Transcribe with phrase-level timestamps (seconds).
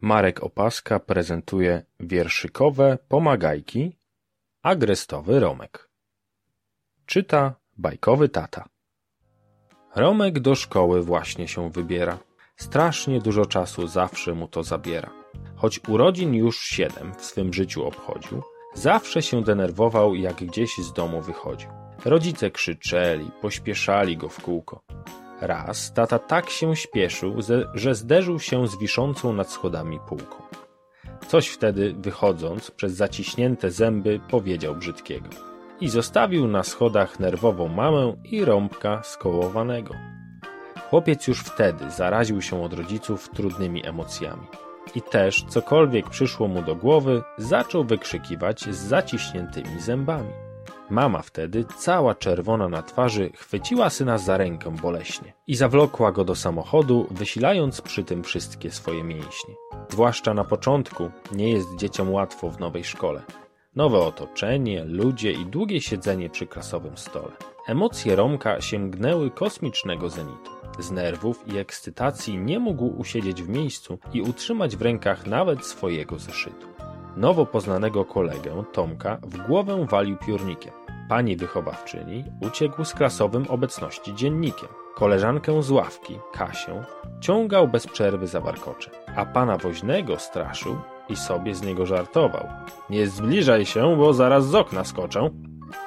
[0.00, 3.96] Marek Opaska prezentuje wierszykowe pomagajki
[4.62, 5.90] Agrestowy Romek
[7.06, 8.68] Czyta bajkowy tata
[9.94, 12.18] Romek do szkoły właśnie się wybiera.
[12.56, 15.10] Strasznie dużo czasu zawsze mu to zabiera.
[15.56, 18.42] Choć urodzin już siedem w swym życiu obchodził,
[18.74, 21.70] zawsze się denerwował, jak gdzieś z domu wychodził.
[22.04, 24.85] Rodzice krzyczeli, pośpieszali go w kółko.
[25.40, 27.36] Raz tata tak się śpieszył,
[27.74, 30.36] że zderzył się z wiszącą nad schodami półką.
[31.28, 35.28] Coś wtedy, wychodząc przez zaciśnięte zęby, powiedział brzydkiego.
[35.80, 39.94] I zostawił na schodach nerwową mamę i rąbka skołowanego.
[40.90, 44.46] Chłopiec już wtedy zaraził się od rodziców trudnymi emocjami.
[44.94, 50.45] I też, cokolwiek przyszło mu do głowy, zaczął wykrzykiwać z zaciśniętymi zębami.
[50.90, 56.34] Mama wtedy, cała czerwona na twarzy, chwyciła syna za rękę boleśnie i zawlokła go do
[56.34, 59.54] samochodu, wysilając przy tym wszystkie swoje mięśnie.
[59.88, 63.22] Zwłaszcza na początku nie jest dzieciom łatwo w nowej szkole.
[63.76, 67.32] Nowe otoczenie, ludzie i długie siedzenie przy klasowym stole.
[67.66, 70.50] Emocje Romka sięgnęły kosmicznego zenitu.
[70.78, 76.18] Z nerwów i ekscytacji nie mógł usiedzieć w miejscu i utrzymać w rękach nawet swojego
[76.18, 76.75] zeszytu.
[77.16, 80.72] Nowo poznanego kolegę, Tomka, w głowę walił piórnikiem.
[81.08, 84.68] Pani wychowawczyni uciekł z klasowym obecności dziennikiem.
[84.94, 86.82] Koleżankę z ławki, Kasię,
[87.20, 90.76] ciągał bez przerwy za warkocze, a pana woźnego straszył
[91.08, 92.46] i sobie z niego żartował.
[92.90, 95.30] Nie zbliżaj się, bo zaraz z okna skoczę.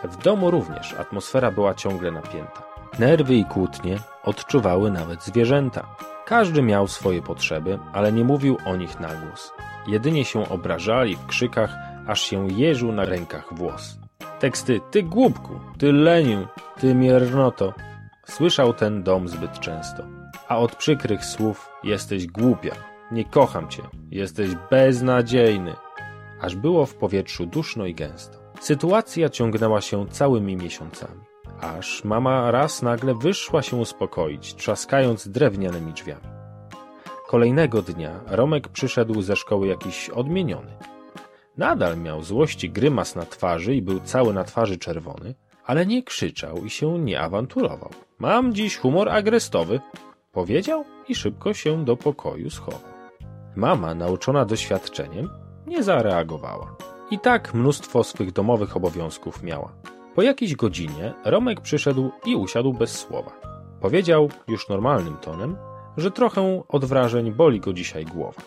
[0.04, 2.64] W domu również atmosfera była ciągle napięta.
[3.00, 5.96] Nerwy i kłótnie odczuwały nawet zwierzęta.
[6.26, 9.54] Każdy miał swoje potrzeby, ale nie mówił o nich na głos.
[9.88, 11.76] Jedynie się obrażali w krzykach,
[12.08, 14.00] aż się jeżył na rękach włos.
[14.40, 16.48] Teksty ty głupku, ty leniu,
[16.80, 17.74] ty miernoto.
[18.26, 20.04] Słyszał ten dom zbyt często.
[20.48, 22.76] A od przykrych słów jesteś głupia,
[23.12, 25.76] nie kocham cię, jesteś beznadziejny.
[26.42, 28.40] Aż było w powietrzu duszno i gęsto.
[28.60, 31.22] Sytuacja ciągnęła się całymi miesiącami.
[31.62, 36.39] Aż mama raz nagle wyszła się uspokoić, trzaskając drewnianymi drzwiami.
[37.30, 40.72] Kolejnego dnia Romek przyszedł ze szkoły jakiś odmieniony.
[41.58, 45.36] Nadal miał złości grymas na twarzy i był cały na twarzy czerwony,
[45.66, 47.90] ale nie krzyczał i się nie awanturował.
[48.20, 49.80] Mam dziś humor agrestowy,
[50.32, 52.92] powiedział i szybko się do pokoju schował.
[53.56, 55.30] Mama, nauczona doświadczeniem,
[55.68, 56.76] nie zareagowała.
[57.12, 59.72] I tak mnóstwo swych domowych obowiązków miała.
[60.16, 63.32] Po jakiejś godzinie Romek przyszedł i usiadł bez słowa.
[63.82, 65.58] Powiedział już normalnym tonem,
[65.98, 68.42] że trochę od wrażeń boli go dzisiaj głowa.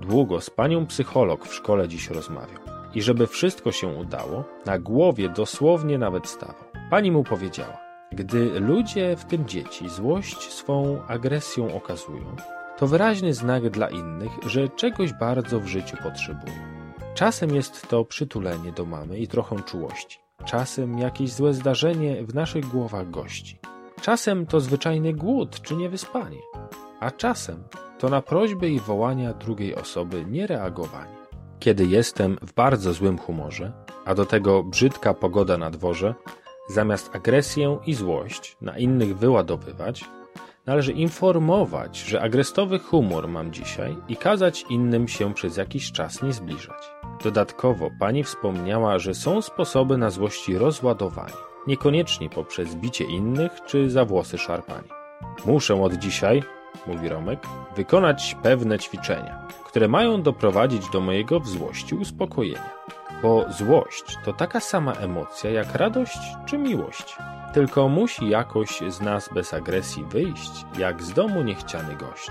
[0.00, 2.60] Długo z panią psycholog w szkole dziś rozmawiał.
[2.94, 6.64] I żeby wszystko się udało, na głowie dosłownie nawet stawał.
[6.90, 7.78] Pani mu powiedziała,
[8.12, 12.36] gdy ludzie, w tym dzieci, złość swą agresją okazują,
[12.78, 16.54] to wyraźny znak dla innych, że czegoś bardzo w życiu potrzebują.
[17.14, 20.18] Czasem jest to przytulenie do mamy i trochę czułości.
[20.44, 23.58] Czasem jakieś złe zdarzenie w naszych głowach gości.
[24.02, 26.38] Czasem to zwyczajny głód czy niewyspanie.
[27.00, 27.64] A czasem
[27.98, 31.16] to na prośby i wołania drugiej osoby niereagowanie.
[31.58, 33.72] Kiedy jestem w bardzo złym humorze,
[34.04, 36.14] a do tego brzydka pogoda na dworze,
[36.68, 40.04] zamiast agresję i złość na innych wyładowywać,
[40.66, 46.32] należy informować, że agrestowy humor mam dzisiaj i kazać innym się przez jakiś czas nie
[46.32, 46.90] zbliżać.
[47.24, 51.32] Dodatkowo pani wspomniała, że są sposoby na złości rozładowanie,
[51.66, 54.88] niekoniecznie poprzez bicie innych czy za włosy szarpanie.
[55.46, 56.42] Muszę od dzisiaj,
[56.86, 61.46] mówi Romek, wykonać pewne ćwiczenia, które mają doprowadzić do mojego w
[62.00, 62.70] uspokojenia.
[63.22, 67.16] Bo złość to taka sama emocja jak radość czy miłość.
[67.54, 72.30] Tylko musi jakoś z nas bez agresji wyjść, jak z domu niechciany gość.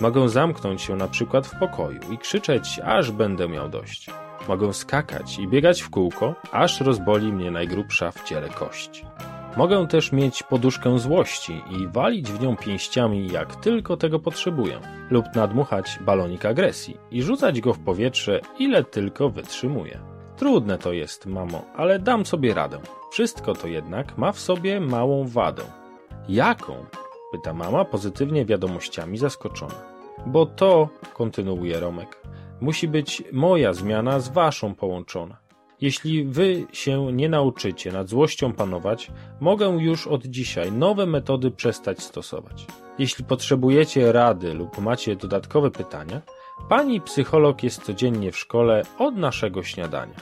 [0.00, 4.10] Mogę zamknąć się na przykład w pokoju i krzyczeć, aż będę miał dość.
[4.48, 9.04] Mogę skakać i biegać w kółko, aż rozboli mnie najgrubsza w ciele kość.
[9.58, 14.80] Mogę też mieć poduszkę złości i walić w nią pięściami, jak tylko tego potrzebuję,
[15.10, 20.00] lub nadmuchać balonik agresji i rzucać go w powietrze, ile tylko wytrzymuję.
[20.36, 22.78] Trudne to jest, mamo, ale dam sobie radę.
[23.10, 25.62] Wszystko to jednak ma w sobie małą wadę.
[26.28, 26.74] Jaką?
[27.32, 29.82] pyta mama pozytywnie wiadomościami zaskoczona.
[30.26, 32.22] Bo to, kontynuuje Romek,
[32.60, 35.47] musi być moja zmiana z waszą połączona.
[35.80, 39.10] Jeśli wy się nie nauczycie nad złością panować,
[39.40, 42.66] mogę już od dzisiaj nowe metody przestać stosować.
[42.98, 46.22] Jeśli potrzebujecie rady lub macie dodatkowe pytania,
[46.68, 50.14] pani psycholog jest codziennie w szkole od naszego śniadania.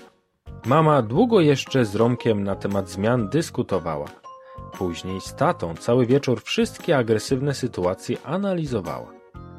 [0.67, 4.07] Mama długo jeszcze z Romkiem na temat zmian dyskutowała.
[4.79, 9.13] Później z tatą cały wieczór wszystkie agresywne sytuacje analizowała.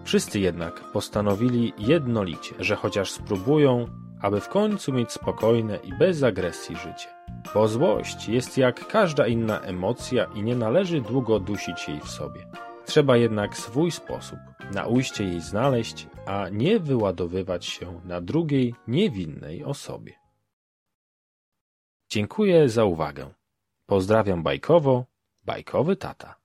[0.04, 3.88] Wszyscy jednak postanowili jednolicie, że chociaż spróbują,
[4.28, 7.08] aby w końcu mieć spokojne i bez agresji życie.
[7.54, 12.48] Bo złość jest jak każda inna emocja i nie należy długo dusić jej w sobie.
[12.86, 14.40] Trzeba jednak swój sposób
[14.74, 20.14] na ujście jej znaleźć, a nie wyładowywać się na drugiej niewinnej osobie.
[22.10, 23.34] Dziękuję za uwagę.
[23.86, 25.06] Pozdrawiam bajkowo,
[25.44, 26.36] bajkowy tata.